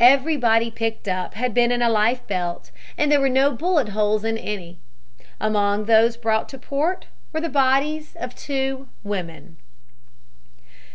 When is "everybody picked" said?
0.00-1.08